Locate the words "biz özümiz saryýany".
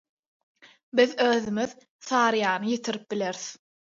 0.99-2.65